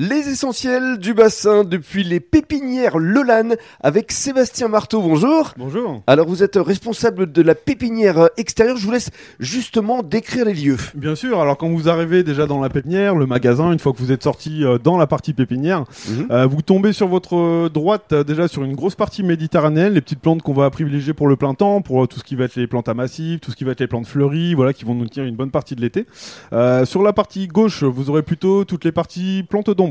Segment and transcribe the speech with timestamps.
[0.00, 5.02] Les essentiels du bassin depuis les pépinières Lelanne avec Sébastien Marteau.
[5.02, 5.54] Bonjour.
[5.58, 6.02] Bonjour.
[6.06, 8.76] Alors vous êtes responsable de la pépinière extérieure.
[8.76, 10.76] Je vous laisse justement décrire les lieux.
[10.94, 11.40] Bien sûr.
[11.40, 14.22] Alors quand vous arrivez déjà dans la pépinière, le magasin, une fois que vous êtes
[14.22, 16.28] sorti euh, dans la partie pépinière, Mhm.
[16.30, 20.20] euh, vous tombez sur votre droite euh, déjà sur une grosse partie méditerranéenne, les petites
[20.20, 22.68] plantes qu'on va privilégier pour le plein temps, pour tout ce qui va être les
[22.68, 25.08] plantes à massif, tout ce qui va être les plantes fleuries, voilà, qui vont nous
[25.08, 26.06] tenir une bonne partie de l'été.
[26.52, 29.87] Euh, sur la partie gauche, vous aurez plutôt toutes les parties plantes d'ombre.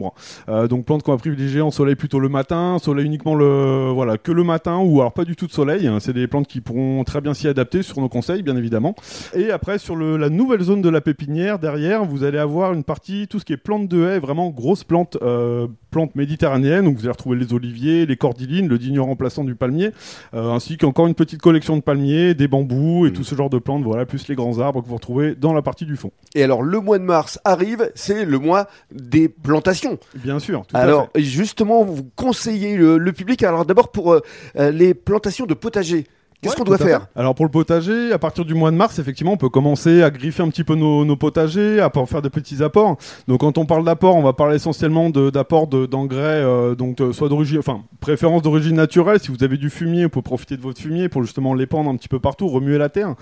[0.49, 4.17] Euh, donc plantes qu'on va privilégier en soleil plutôt le matin, soleil uniquement le voilà
[4.17, 5.87] que le matin ou alors pas du tout de soleil.
[5.87, 5.97] hein.
[5.99, 8.95] C'est des plantes qui pourront très bien s'y adapter sur nos conseils bien évidemment.
[9.35, 12.83] Et après sur le, la nouvelle zone de la pépinière derrière, vous allez avoir une
[12.83, 16.85] partie tout ce qui est plantes de haie, vraiment grosses plantes euh, plantes méditerranéennes.
[16.85, 19.91] Donc vous allez retrouver les oliviers, les cordylines, le digne remplaçant du palmier,
[20.33, 23.13] euh, ainsi qu'encore une petite collection de palmiers, des bambous et Mhm.
[23.15, 23.83] tout ce genre de plantes.
[23.83, 26.11] Voilà plus les grands arbres que vous retrouvez dans la partie du fond.
[26.35, 29.76] Et alors le mois de mars arrive, c'est le mois des plantations.
[30.15, 30.65] Bien sûr.
[30.67, 31.21] Tout à alors fait.
[31.21, 33.43] justement, vous conseillez le, le public.
[33.43, 34.21] Alors d'abord pour euh,
[34.57, 36.05] euh, les plantations de potager.
[36.41, 37.07] Qu'est-ce Ouais, qu'on doit faire.
[37.15, 40.11] Alors pour le potager, à partir du mois de mars, effectivement, on peut commencer à
[40.11, 42.97] griffer un petit peu nos, nos potagers, à faire des petits apports.
[43.27, 47.11] Donc quand on parle d'apport, on va parler essentiellement d'apport de- d'engrais, euh, donc euh,
[47.11, 49.19] soit d'origine, enfin préférence d'origine naturelle.
[49.19, 51.95] Si vous avez du fumier, vous pouvez profiter de votre fumier pour justement l'épandre un
[51.95, 53.15] petit peu partout, remuer la terre.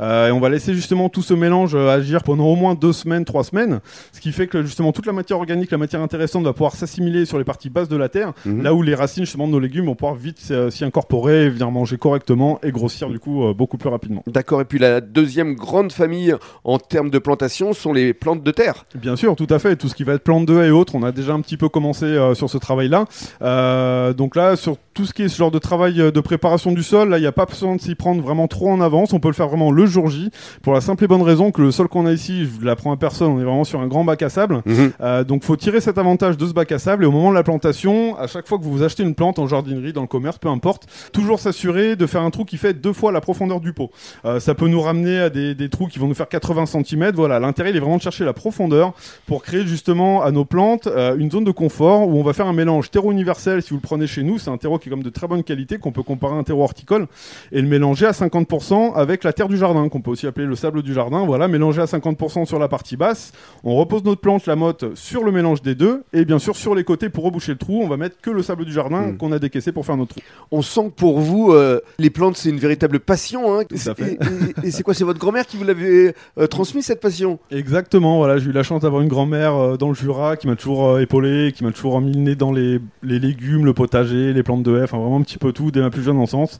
[0.00, 3.26] Euh, et on va laisser justement tout ce mélange agir pendant au moins deux semaines,
[3.26, 3.80] trois semaines,
[4.12, 7.26] ce qui fait que justement toute la matière organique, la matière intéressante va pouvoir s'assimiler
[7.26, 8.62] sur les parties basses de la terre, Mhm.
[8.62, 10.38] là où les racines justement de nos légumes vont pouvoir vite
[10.70, 14.22] s'y incorporer, venir manger correctement et grossir du coup euh, beaucoup plus rapidement.
[14.26, 14.60] D'accord.
[14.60, 18.84] Et puis la deuxième grande famille en termes de plantation sont les plantes de terre.
[18.94, 19.76] Bien sûr, tout à fait.
[19.76, 21.56] Tout ce qui va être plante de haie et autres, on a déjà un petit
[21.56, 23.04] peu commencé euh, sur ce travail-là.
[23.42, 26.82] Euh, donc là, sur tout ce qui est ce genre de travail de préparation du
[26.82, 29.12] sol, là, il n'y a pas besoin de s'y prendre vraiment trop en avance.
[29.12, 30.30] On peut le faire vraiment le jour J,
[30.62, 32.92] pour la simple et bonne raison que le sol qu'on a ici, je vous l'apprends
[32.92, 34.62] à personne, on est vraiment sur un grand bac à sable.
[35.00, 37.34] Euh, donc faut tirer cet avantage de ce bac à sable et au moment de
[37.34, 40.38] la plantation, à chaque fois que vous achetez une plante en jardinerie, dans le commerce,
[40.38, 43.72] peu importe, toujours s'assurer de faire un trou qui fait deux fois la profondeur du
[43.72, 43.90] pot.
[44.26, 47.12] Euh, ça peut nous ramener à des, des trous qui vont nous faire 80 cm.
[47.14, 48.92] Voilà, l'intérêt il est vraiment de chercher la profondeur
[49.26, 52.46] pour créer justement à nos plantes euh, une zone de confort où on va faire
[52.46, 53.62] un mélange terreau universel.
[53.62, 55.42] Si vous le prenez chez nous, c'est un terreau qui est comme de très bonne
[55.42, 57.06] qualité qu'on peut comparer à un terreau horticole
[57.52, 60.54] et le mélanger à 50% avec la terre du jardin qu'on peut aussi appeler le
[60.54, 61.24] sable du jardin.
[61.24, 63.32] Voilà, mélanger à 50% sur la partie basse.
[63.64, 66.74] On repose notre plante, la motte, sur le mélange des deux et bien sûr sur
[66.74, 69.16] les côtés pour reboucher le trou, on va mettre que le sable du jardin Mm.
[69.16, 70.20] qu'on a décaissé pour faire notre trou.
[70.50, 73.58] On sent que pour vous, euh, les plantes, c'est une véritable passion.
[73.58, 73.64] Hein.
[73.68, 74.12] Tout à fait.
[74.12, 77.38] Et, et- et c'est quoi C'est votre grand-mère qui vous l'avait euh, transmis cette passion?
[77.50, 80.56] Exactement, voilà, j'ai eu la chance d'avoir une grand-mère euh, dans le Jura qui m'a
[80.56, 84.32] toujours euh, épaulé, qui m'a toujours mis le nez dans les, les légumes, le potager,
[84.32, 86.58] les plantes de haie, enfin vraiment un petit peu tout dès ma plus jeune enfance.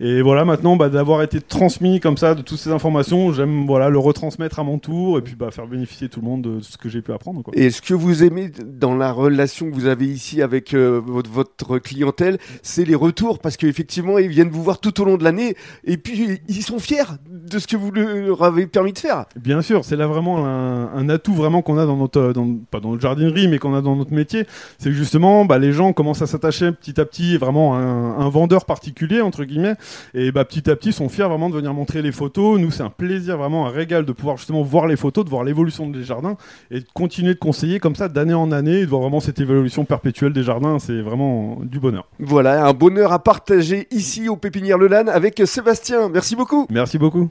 [0.00, 3.88] Et voilà, maintenant, bah, d'avoir été transmis comme ça de toutes ces informations, j'aime voilà
[3.90, 6.76] le retransmettre à mon tour et puis bah, faire bénéficier tout le monde de ce
[6.76, 7.42] que j'ai pu apprendre.
[7.42, 7.52] Quoi.
[7.56, 11.30] Et ce que vous aimez dans la relation que vous avez ici avec euh, votre,
[11.30, 13.38] votre clientèle, c'est les retours?
[13.38, 16.78] Parce qu'effectivement, ils viennent vous voir tout au long de l'année et puis ils sont
[16.78, 19.26] fiers de ce que vous leur avez permis de faire.
[19.36, 22.80] Bien sûr, c'est là vraiment un, un atout vraiment qu'on a dans notre, dans, pas
[22.80, 24.46] dans notre jardinerie, mais qu'on a dans notre métier.
[24.78, 28.20] C'est que justement, bah, les gens commencent à s'attacher petit à petit vraiment à un,
[28.20, 29.74] un vendeur particulier entre guillemets,
[30.14, 32.58] et bah, petit à petit sont fiers vraiment de venir montrer les photos.
[32.60, 35.44] Nous, c'est un plaisir vraiment un régal de pouvoir justement voir les photos, de voir
[35.44, 36.36] l'évolution des jardins
[36.70, 39.40] et de continuer de conseiller comme ça d'année en année, et de voir vraiment cette
[39.40, 40.78] évolution perpétuelle des jardins.
[40.78, 42.06] C'est vraiment du bonheur.
[42.18, 46.08] Voilà, un bonheur à partager ici au Pépinière Lelanne avec Sébastien.
[46.08, 46.66] Merci beaucoup.
[46.70, 47.30] Merci beaucoup.